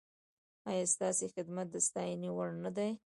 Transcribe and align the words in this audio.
ایا 0.69 0.83
ستاسو 0.93 1.25
خدمت 1.35 1.67
د 1.71 1.75
ستاینې 1.87 2.29
وړ 2.35 2.49
نه 2.63 2.71
دی؟ 2.77 2.89